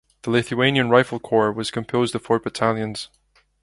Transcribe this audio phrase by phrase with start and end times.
[0.23, 3.09] The Lithuanian Rifle Corps was composed of four battalions.